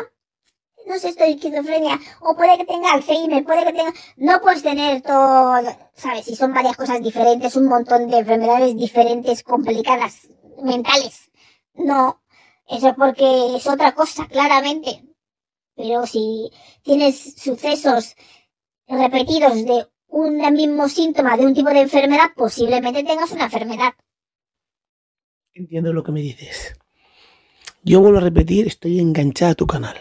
[0.87, 4.63] no sé, esto de esquizofrenia, o puede que tenga Alzheimer, puede que tenga, no puedes
[4.63, 5.61] tener todo,
[5.95, 10.29] sabes, si son varias cosas diferentes, un montón de enfermedades diferentes, complicadas,
[10.63, 11.33] mentales.
[11.75, 12.23] No,
[12.69, 15.05] eso es porque es otra cosa, claramente.
[15.75, 18.15] Pero si tienes sucesos
[18.87, 23.95] repetidos de un mismo síntoma de un tipo de enfermedad, posiblemente tengas una enfermedad.
[25.59, 26.77] Entiendo lo que me dices.
[27.83, 29.97] Yo vuelvo a repetir, estoy enganchada a tu canal.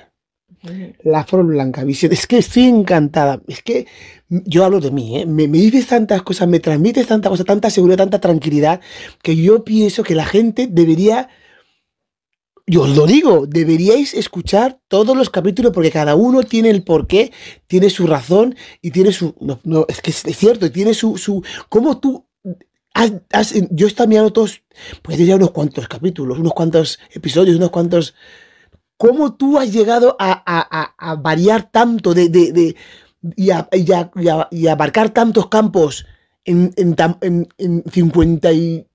[1.04, 2.12] La Flor Blanca Visión.
[2.12, 3.42] Es que estoy encantada.
[3.48, 3.88] Es que
[4.30, 5.26] yo hablo de mí, ¿eh?
[5.26, 8.82] me, me, dices tantas cosas, me transmites tantas cosas, tanta seguridad, tanta tranquilidad,
[9.24, 11.28] que yo pienso que la gente debería
[12.70, 17.32] yo os lo digo, deberíais escuchar todos los capítulos porque cada uno tiene el porqué,
[17.66, 19.34] tiene su razón y tiene su...
[19.40, 21.18] No, no es que es cierto, tiene su...
[21.18, 22.27] su ¿Cómo tú...
[23.32, 24.64] Has, yo he estado mirando todos,
[25.04, 28.16] pues ya unos cuantos capítulos, unos cuantos episodios, unos cuantos...
[28.98, 32.76] ¿Cómo tú has llegado a, variar tanto de,
[33.36, 33.50] y,
[34.52, 36.08] y, abarcar tantos campos
[36.44, 38.88] en, en, en, en 50 y...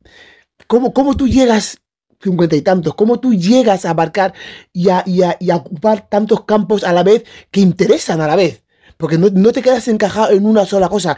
[0.66, 1.78] ¿Cómo, ¿Cómo tú llegas
[2.20, 4.32] cincuenta y tantos, cómo tú llegas a abarcar
[4.72, 8.26] y a, y, a, y a, ocupar tantos campos a la vez que interesan a
[8.26, 8.62] la vez.
[8.96, 11.16] Porque no, no, te quedas encajado en una sola cosa.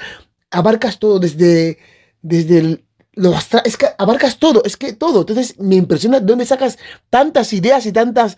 [0.51, 1.79] Abarcas todo desde,
[2.25, 3.33] desde el, lo
[3.65, 5.21] es que abarcas todo, es que todo.
[5.21, 6.79] Entonces me impresiona de dónde sacas
[7.11, 8.37] tantas ideas y tantas,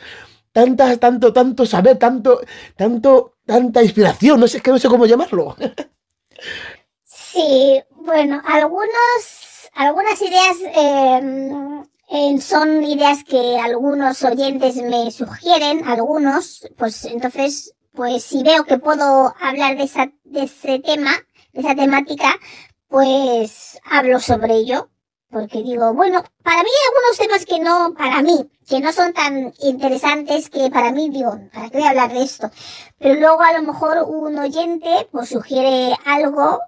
[0.53, 2.41] tantas, tanto, tanto saber, tanto,
[2.77, 4.41] tanto, tanta inspiración.
[4.41, 5.57] No sé, es que no sé cómo llamarlo.
[7.05, 16.69] Sí, bueno, algunos, algunas ideas eh, eh, son ideas que algunos oyentes me sugieren, algunos,
[16.77, 21.13] pues entonces, pues si veo que puedo hablar de, esa, de ese tema,
[21.53, 22.37] de esa temática,
[22.89, 24.91] pues hablo sobre ello.
[25.29, 29.13] Porque digo, bueno, para mí hay algunos temas que no, para mí, que no son
[29.13, 32.51] tan interesantes que para mí digo, ¿para qué voy a hablar de esto?
[32.99, 36.61] Pero luego a lo mejor un oyente pues sugiere algo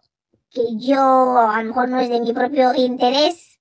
[0.51, 3.61] que yo a lo mejor no es de mi propio interés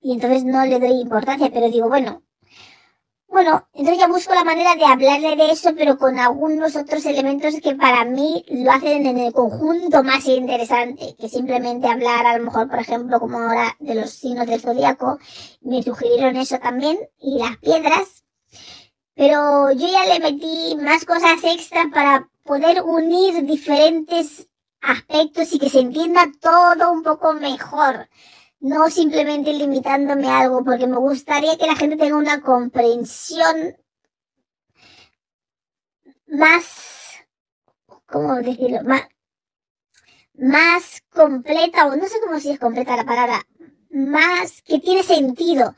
[0.00, 2.23] y entonces no le doy importancia, pero digo, bueno,
[3.34, 7.56] bueno, entonces ya busco la manera de hablarle de eso, pero con algunos otros elementos
[7.60, 12.44] que para mí lo hacen en el conjunto más interesante que simplemente hablar, a lo
[12.44, 15.18] mejor, por ejemplo, como ahora de los signos del zodiaco,
[15.62, 18.24] me sugirieron eso también, y las piedras,
[19.16, 24.48] pero yo ya le metí más cosas extra para poder unir diferentes
[24.80, 28.08] aspectos y que se entienda todo un poco mejor
[28.64, 33.76] no simplemente limitándome a algo, porque me gustaría que la gente tenga una comprensión
[36.26, 37.20] más,
[38.06, 38.82] ¿cómo decirlo?
[38.84, 39.02] Más,
[40.32, 43.46] más completa, o no sé cómo si es completa la palabra,
[43.90, 45.74] más que tiene sentido,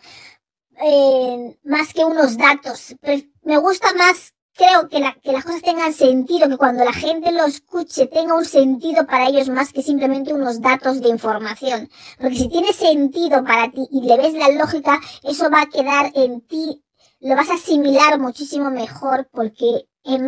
[0.80, 2.94] eh, más que unos datos.
[3.42, 7.44] me gusta más creo que, que las cosas tengan sentido, que cuando la gente lo
[7.44, 11.90] escuche tenga un sentido para ellos más que simplemente unos datos de información.
[12.18, 16.10] Porque si tiene sentido para ti y le ves la lógica, eso va a quedar
[16.14, 16.82] en ti,
[17.20, 20.20] lo vas a asimilar muchísimo mejor porque es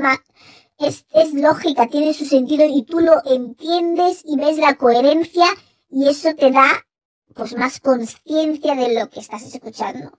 [0.78, 5.46] es, es lógica, tiene su sentido y tú lo entiendes y ves la coherencia
[5.90, 6.86] y eso te da
[7.34, 10.12] pues más conciencia de lo que estás escuchando.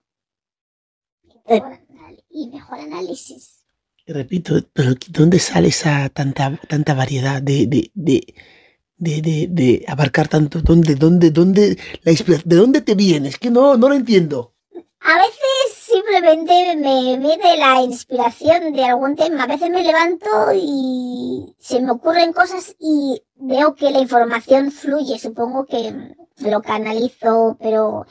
[2.28, 3.59] Y mejor análisis
[4.12, 7.90] repito, pero ¿dónde sale esa tanta, tanta variedad de, de,
[8.96, 10.60] de, de, abarcar tanto?
[10.60, 13.38] ¿Dónde, dónde, dónde, ¿De dónde te vienes?
[13.38, 14.54] Que no, no lo entiendo.
[15.02, 15.40] A veces
[15.74, 19.44] simplemente me viene la inspiración de algún tema.
[19.44, 25.18] A veces me levanto y se me ocurren cosas y veo que la información fluye.
[25.18, 28.06] Supongo que lo canalizo, pero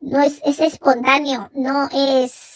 [0.00, 2.53] no es, es espontáneo, no es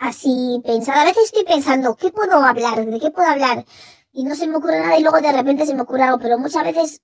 [0.00, 1.02] así pensada.
[1.02, 2.84] A veces estoy pensando, ¿qué puedo hablar?
[2.84, 3.64] ¿De qué puedo hablar?
[4.12, 6.38] Y no se me ocurre nada y luego de repente se me ocurre algo, pero
[6.38, 7.02] muchas veces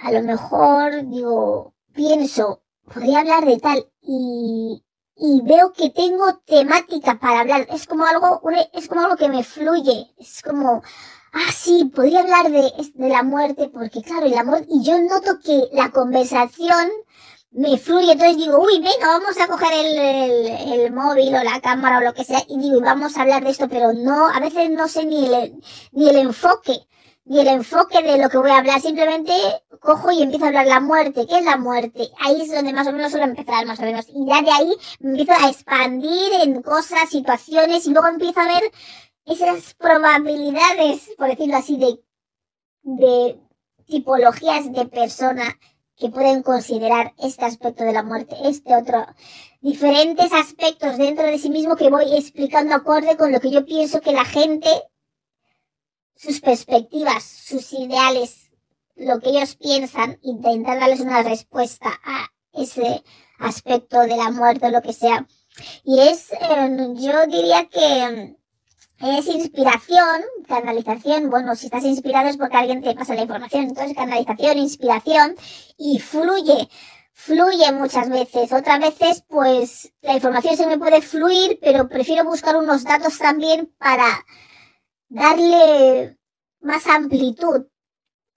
[0.00, 4.84] a lo mejor digo, pienso, podría hablar de tal y,
[5.16, 7.66] y veo que tengo temática para hablar.
[7.70, 8.40] Es como algo,
[8.72, 10.14] es como algo que me fluye.
[10.18, 10.82] Es como,
[11.32, 15.38] ah, sí, podría hablar de, de la muerte porque claro, el amor, y yo noto
[15.42, 16.90] que la conversación
[17.50, 21.98] me fluye, entonces digo, uy, venga, vamos a coger el, el, móvil o la cámara
[21.98, 24.70] o lo que sea y digo, vamos a hablar de esto, pero no, a veces
[24.70, 25.54] no sé ni el,
[25.92, 26.86] ni el enfoque,
[27.24, 29.32] ni el enfoque de lo que voy a hablar, simplemente
[29.80, 32.10] cojo y empiezo a hablar la muerte, ¿qué es la muerte?
[32.20, 34.76] Ahí es donde más o menos suelo empezar, más o menos, y ya de ahí
[35.00, 38.70] empiezo a expandir en cosas, situaciones, y luego empiezo a ver
[39.24, 42.00] esas probabilidades, por decirlo así, de,
[42.82, 43.40] de
[43.86, 45.58] tipologías de persona
[45.98, 49.04] que pueden considerar este aspecto de la muerte, este otro,
[49.60, 54.00] diferentes aspectos dentro de sí mismo que voy explicando acorde con lo que yo pienso
[54.00, 54.68] que la gente,
[56.14, 58.50] sus perspectivas, sus ideales,
[58.94, 63.02] lo que ellos piensan, intentar darles una respuesta a ese
[63.38, 65.26] aspecto de la muerte o lo que sea.
[65.84, 68.36] Y es, eh, yo diría que
[69.00, 73.96] es inspiración, canalización, bueno, si estás inspirado es porque alguien te pasa la información, entonces
[73.96, 75.36] canalización, inspiración
[75.76, 76.68] y fluye,
[77.12, 78.52] fluye muchas veces.
[78.52, 83.72] Otras veces, pues, la información se me puede fluir, pero prefiero buscar unos datos también
[83.78, 84.24] para
[85.08, 86.18] darle
[86.60, 87.66] más amplitud,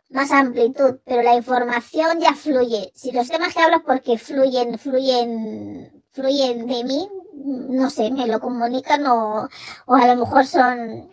[0.10, 2.91] más amplitud, pero la información ya fluye.
[2.93, 8.39] Si los temas que hablo porque fluyen, fluyen, fluyen de mí, no sé, me lo
[8.39, 9.48] comunican o,
[9.86, 11.12] o a lo mejor son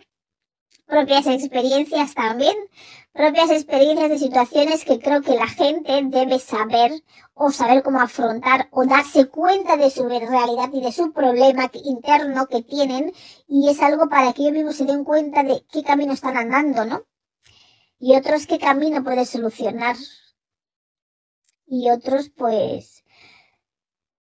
[0.85, 2.55] propias experiencias también,
[3.13, 6.91] propias experiencias de situaciones que creo que la gente debe saber
[7.33, 12.47] o saber cómo afrontar o darse cuenta de su realidad y de su problema interno
[12.47, 13.13] que tienen
[13.47, 16.85] y es algo para que ellos mismos se den cuenta de qué camino están andando,
[16.85, 17.03] ¿no?
[17.99, 19.95] Y otros qué camino puedes solucionar.
[21.67, 23.03] Y otros pues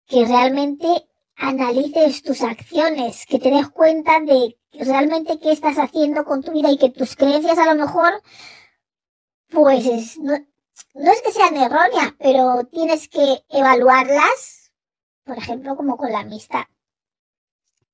[0.06, 6.42] que realmente analices tus acciones, que te des cuenta de realmente qué estás haciendo con
[6.42, 8.22] tu vida y que tus creencias a lo mejor,
[9.48, 10.34] pues no,
[10.94, 14.72] no es que sean erróneas, pero tienes que evaluarlas,
[15.24, 16.64] por ejemplo, como con la amistad.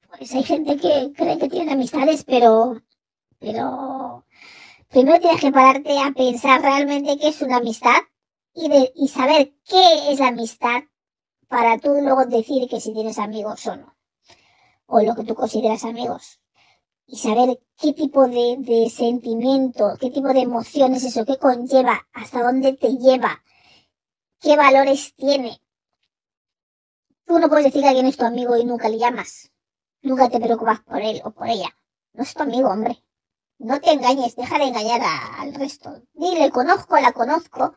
[0.08, 2.82] Pues hay gente que cree que tiene amistades, pero,
[3.38, 4.26] pero
[4.88, 8.02] primero tienes que pararte a pensar realmente qué es una amistad
[8.54, 10.82] y, de, y saber qué es la amistad
[11.52, 13.94] para tú luego decir que si tienes amigos o no.
[14.86, 16.40] O lo que tú consideras amigos
[17.06, 22.08] y saber qué tipo de, de sentimiento, qué tipo de emoción es eso, qué conlleva,
[22.14, 23.44] hasta dónde te lleva,
[24.40, 25.60] qué valores tiene.
[27.26, 29.52] Tú no puedes decir que alguien es tu amigo y nunca le llamas.
[30.00, 31.68] Nunca te preocupas por él o por ella.
[32.14, 33.04] No es tu amigo, hombre.
[33.58, 35.02] No te engañes, deja de engañar
[35.38, 36.00] al resto.
[36.14, 37.74] Dile, conozco, la conozco.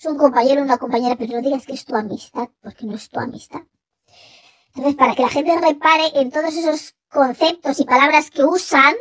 [0.00, 2.94] Es un compañero o una compañera, pero no digas que es tu amistad, porque no
[2.94, 3.60] es tu amistad.
[4.68, 8.94] Entonces, para que la gente repare en todos esos conceptos y palabras que usan,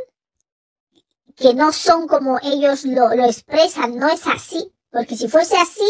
[1.37, 4.73] que no son como ellos lo, lo expresan, no es así.
[4.91, 5.89] Porque si fuese así,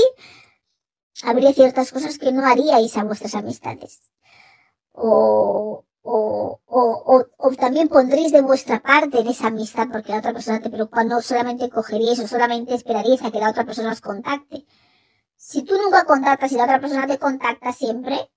[1.24, 4.12] habría ciertas cosas que no haríais a vuestras amistades.
[4.92, 10.34] O, o, o, o, también pondréis de vuestra parte en esa amistad porque la otra
[10.34, 14.02] persona te preocupa, no solamente cogeríais o solamente esperaríais a que la otra persona os
[14.02, 14.68] contacte.
[15.42, 18.30] Si tú nunca contactas y la otra persona te contacta siempre,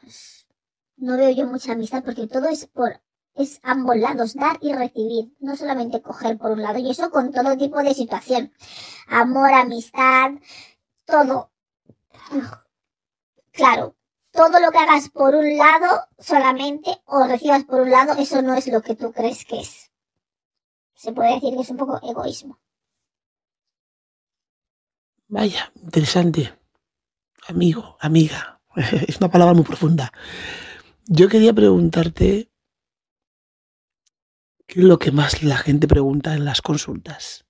[0.00, 0.48] pues
[0.96, 3.00] no veo yo mucha amistad porque todo es por
[3.36, 7.30] es ambos lados, dar y recibir, no solamente coger por un lado, y eso con
[7.30, 8.52] todo tipo de situación.
[9.06, 10.32] Amor, amistad,
[11.04, 11.52] todo.
[13.52, 13.94] Claro,
[14.32, 18.54] todo lo que hagas por un lado solamente o recibas por un lado, eso no
[18.54, 19.92] es lo que tú crees que es.
[20.94, 22.58] Se puede decir que es un poco egoísmo.
[25.34, 26.54] Vaya, interesante.
[27.48, 28.60] Amigo, amiga.
[29.08, 30.12] es una palabra muy profunda.
[31.06, 32.52] Yo quería preguntarte
[34.68, 37.46] ¿Qué es lo que más la gente pregunta en las consultas?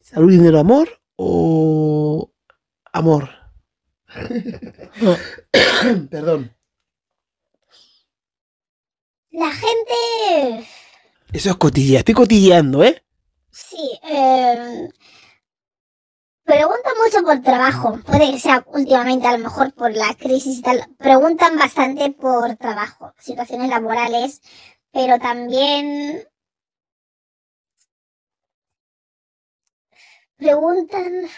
[0.00, 2.32] ¿Salud, dinero, amor o
[2.92, 3.30] amor?
[6.10, 6.56] Perdón.
[9.30, 10.68] La gente...
[11.32, 13.04] Eso es cotilla, estoy cotilleando, ¿eh?
[13.52, 14.88] Sí, eh,
[16.44, 17.98] preguntan mucho por trabajo.
[18.06, 20.86] Puede que sea últimamente, a lo mejor por la crisis y tal.
[20.98, 24.40] Preguntan bastante por trabajo, situaciones laborales,
[24.92, 26.26] pero también
[30.36, 31.28] preguntan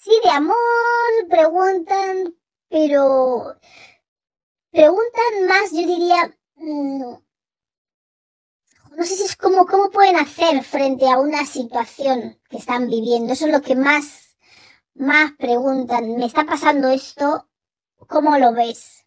[0.00, 0.56] sí de amor
[1.28, 2.34] preguntan
[2.68, 3.56] pero
[4.70, 7.14] preguntan más yo diría mm,
[8.96, 13.32] no sé si es como cómo pueden hacer frente a una situación que están viviendo
[13.32, 14.22] eso es lo que más
[14.94, 17.48] más preguntan, ¿me está pasando esto?
[18.08, 19.06] ¿Cómo lo ves?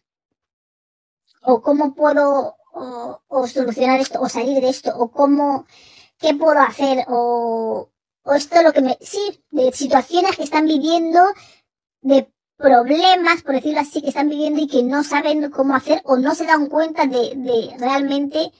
[1.42, 4.90] ¿O cómo puedo o, solucionar esto o salir de esto?
[4.96, 5.66] ¿O cómo,
[6.18, 7.04] qué puedo hacer?
[7.08, 7.90] ¿O,
[8.22, 8.98] o esto lo que me...
[9.00, 11.20] Sí, de situaciones que están viviendo,
[12.00, 16.16] de problemas, por decirlo así, que están viviendo y que no saben cómo hacer o
[16.16, 18.50] no se dan cuenta de, de realmente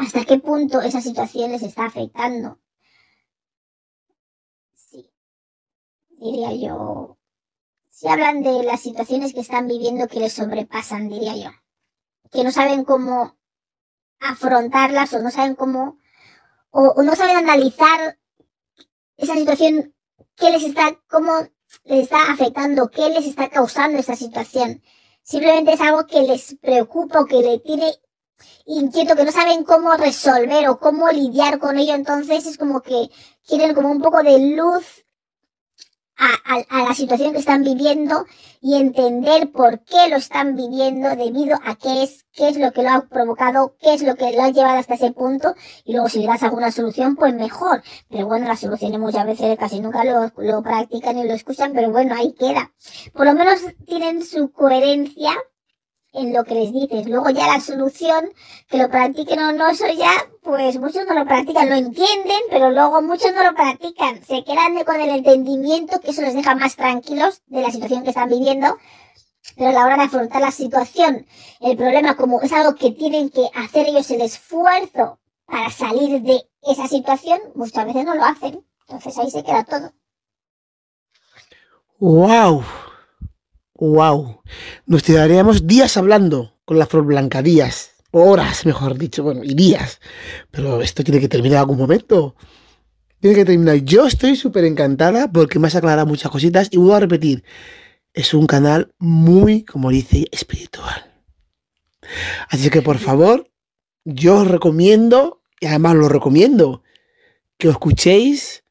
[0.00, 2.58] hasta qué punto esa situación les está afectando.
[6.20, 7.18] diría yo.
[7.88, 11.50] Si hablan de las situaciones que están viviendo que les sobrepasan, diría yo.
[12.30, 13.36] Que no saben cómo
[14.20, 15.98] afrontarlas o no saben cómo,
[16.70, 18.18] o, no saben analizar
[19.16, 19.94] esa situación,
[20.36, 21.32] qué les está, cómo
[21.84, 24.82] les está afectando, qué les está causando esa situación.
[25.22, 27.94] Simplemente es algo que les preocupa o que le tiene
[28.66, 31.94] inquieto, que no saben cómo resolver o cómo lidiar con ello.
[31.94, 33.10] Entonces es como que
[33.46, 35.04] quieren como un poco de luz
[36.20, 38.26] a, la situación que están viviendo
[38.60, 42.82] y entender por qué lo están viviendo debido a qué es, qué es lo que
[42.82, 46.08] lo ha provocado, qué es lo que lo ha llevado hasta ese punto y luego
[46.08, 47.82] si le das alguna solución pues mejor.
[48.10, 51.90] Pero bueno, las soluciones muchas veces casi nunca lo, lo practican y lo escuchan, pero
[51.90, 52.72] bueno, ahí queda.
[53.14, 55.32] Por lo menos tienen su coherencia
[56.12, 57.06] en lo que les dices.
[57.06, 58.30] Luego ya la solución,
[58.68, 62.70] que lo practiquen o no, eso ya, pues muchos no lo practican, lo entienden, pero
[62.70, 64.22] luego muchos no lo practican.
[64.24, 68.10] Se quedan con el entendimiento que eso les deja más tranquilos de la situación que
[68.10, 68.78] están viviendo.
[69.56, 71.26] Pero a la hora de afrontar la situación,
[71.60, 76.42] el problema como es algo que tienen que hacer ellos el esfuerzo para salir de
[76.62, 78.64] esa situación, muchas veces no lo hacen.
[78.86, 79.92] Entonces ahí se queda todo.
[81.98, 82.64] ¡Wow!
[83.80, 84.42] ¡Wow!
[84.84, 90.00] Nos tiraríamos días hablando con la flor blanca, días, horas, mejor dicho, bueno, y días.
[90.50, 92.36] Pero esto tiene que terminar en algún momento.
[93.20, 93.76] Tiene que terminar.
[93.76, 97.42] Yo estoy súper encantada porque me has aclarado muchas cositas y voy a repetir.
[98.12, 101.10] Es un canal muy, como dice, espiritual.
[102.50, 103.50] Así que por favor,
[104.04, 106.82] yo os recomiendo, y además lo recomiendo,
[107.56, 108.62] que os escuchéis,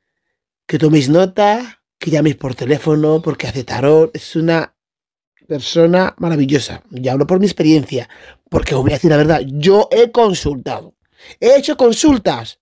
[0.68, 4.16] que toméis nota, que llaméis por teléfono porque hace tarot.
[4.16, 4.76] Es una
[5.50, 6.84] persona maravillosa.
[6.92, 8.08] Ya hablo por mi experiencia,
[8.50, 10.94] porque os voy a decir la verdad, yo he consultado.
[11.40, 12.60] He hecho consultas.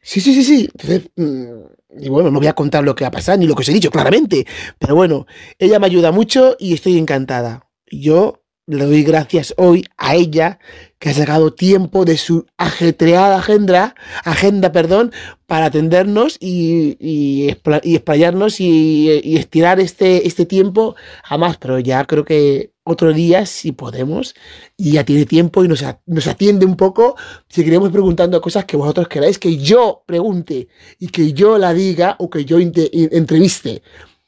[0.00, 0.68] Sí, sí, sí, sí.
[0.72, 3.62] Entonces, mm, y bueno, no voy a contar lo que ha pasado ni lo que
[3.62, 4.46] os he dicho, claramente.
[4.78, 5.26] Pero bueno,
[5.58, 7.68] ella me ayuda mucho y estoy encantada.
[7.90, 8.41] Yo
[8.76, 10.58] le doy gracias hoy a ella
[10.98, 13.94] que ha sacado tiempo de su ajetreada agenda,
[14.24, 15.12] agenda perdón,
[15.46, 20.94] para atendernos y, y, explayarnos y, estirar este, este tiempo
[21.24, 21.56] a más.
[21.56, 24.34] Pero ya creo que otro día, si podemos,
[24.76, 27.16] y ya tiene tiempo y nos, nos atiende un poco,
[27.48, 30.68] seguiremos preguntando cosas que vosotros queráis que yo pregunte
[30.98, 33.82] y que yo la diga o que yo entreviste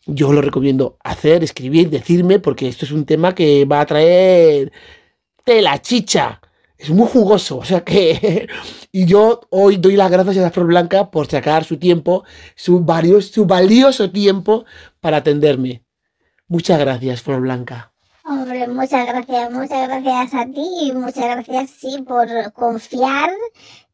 [0.07, 4.73] yo lo recomiendo hacer, escribir, decirme, porque esto es un tema que va a traer
[5.45, 6.41] tela, chicha.
[6.77, 8.49] Es muy jugoso, o sea que...
[8.93, 12.25] y yo hoy doy las gracias a Flor Blanca por sacar su tiempo,
[12.55, 14.65] su, varios, su valioso tiempo
[15.01, 15.85] para atenderme.
[16.49, 17.93] Muchas gracias, Flor Blanca.
[18.27, 23.31] Hombre, muchas gracias, muchas gracias a ti y muchas gracias, sí, por confiar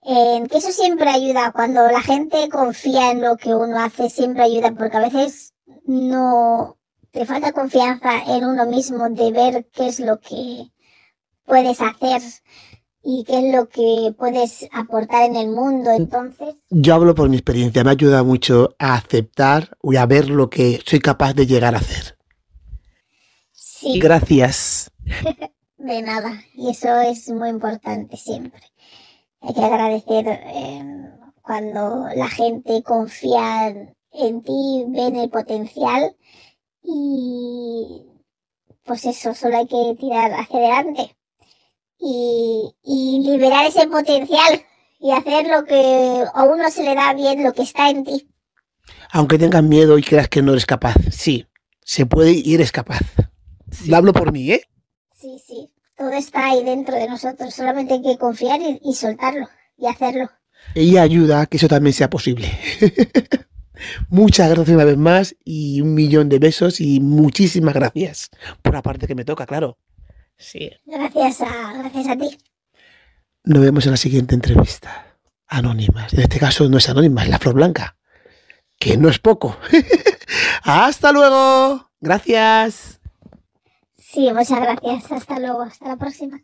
[0.02, 1.50] en que eso siempre ayuda.
[1.52, 5.52] Cuando la gente confía en lo que uno hace, siempre ayuda, porque a veces
[5.86, 6.78] no
[7.10, 10.70] te falta confianza en uno mismo de ver qué es lo que
[11.44, 12.22] puedes hacer
[13.02, 15.90] y qué es lo que puedes aportar en el mundo.
[15.90, 20.50] Entonces, yo hablo por mi experiencia, me ayuda mucho a aceptar y a ver lo
[20.50, 22.18] que soy capaz de llegar a hacer.
[23.52, 23.98] Sí.
[23.98, 24.90] Gracias.
[25.78, 28.60] de nada, y eso es muy importante siempre.
[29.40, 30.84] Hay que agradecer eh,
[31.40, 36.16] cuando la gente confía en ti ven el potencial
[36.82, 38.06] y
[38.84, 41.16] pues eso, solo hay que tirar hacia adelante
[41.98, 42.74] y,
[43.22, 44.62] liberar ese potencial
[44.98, 48.28] y hacer lo que a uno se le da bien, lo que está en ti.
[49.12, 51.46] Aunque tengas miedo y creas que no eres capaz, sí,
[51.82, 53.00] se puede y eres capaz.
[53.86, 54.62] Lo hablo por mí, ¿eh?
[55.14, 59.48] Sí, sí, todo está ahí dentro de nosotros, solamente hay que confiar y, y soltarlo
[59.76, 60.30] y hacerlo.
[60.74, 62.50] Ella ayuda a que eso también sea posible.
[64.08, 68.30] Muchas gracias una vez más y un millón de besos y muchísimas gracias
[68.62, 69.78] por la parte que me toca, claro.
[70.36, 70.70] Sí.
[70.86, 72.38] Gracias a, gracias a ti.
[73.44, 75.16] Nos vemos en la siguiente entrevista.
[75.46, 76.12] Anónimas.
[76.12, 77.96] En este caso no es anónima, es la flor blanca.
[78.78, 79.56] Que no es poco.
[80.62, 81.90] Hasta luego.
[82.00, 83.00] Gracias.
[83.96, 85.12] Sí, muchas gracias.
[85.12, 85.62] Hasta luego.
[85.62, 86.40] Hasta la próxima.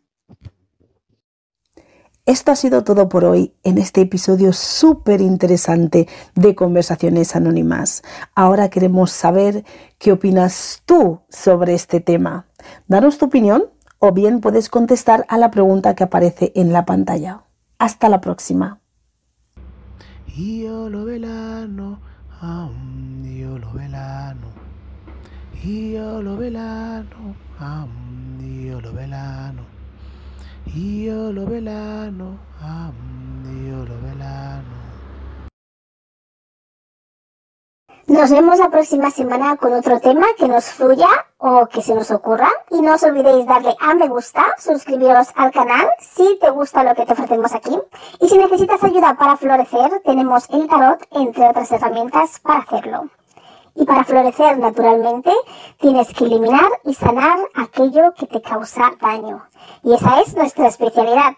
[2.27, 8.03] Esto ha sido todo por hoy en este episodio súper interesante de Conversaciones Anónimas.
[8.35, 9.63] Ahora queremos saber
[9.97, 12.45] qué opinas tú sobre este tema.
[12.85, 13.67] Danos tu opinión
[13.99, 17.43] o bien puedes contestar a la pregunta que aparece en la pantalla.
[17.79, 18.81] Hasta la próxima.
[30.75, 32.37] Io lo velano.
[38.07, 41.07] Nos vemos la próxima semana con otro tema que nos fluya
[41.37, 42.49] o que se nos ocurra.
[42.71, 46.95] Y no os olvidéis darle a me gusta, suscribiros al canal si te gusta lo
[46.95, 47.77] que te ofrecemos aquí.
[48.21, 53.09] Y si necesitas ayuda para florecer, tenemos el tarot, entre otras herramientas, para hacerlo.
[53.79, 55.31] Y para florecer naturalmente,
[55.79, 59.45] tienes que eliminar y sanar aquello que te causa daño.
[59.83, 61.33] Y esa es nuestra especialidad.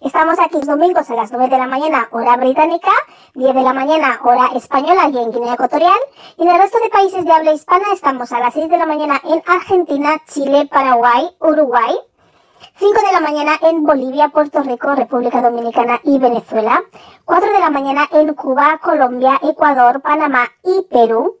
[0.00, 2.92] Estamos aquí los domingos a las 9 de la mañana, hora británica,
[3.34, 5.98] 10 de la mañana, hora española y en Guinea Ecuatorial.
[6.38, 8.86] Y en el resto de países de habla hispana estamos a las 6 de la
[8.86, 11.98] mañana en Argentina, Chile, Paraguay, Uruguay.
[12.76, 16.82] 5 de la mañana en Bolivia, Puerto Rico, República Dominicana y Venezuela.
[17.24, 21.40] 4 de la mañana en Cuba, Colombia, Ecuador, Panamá y Perú.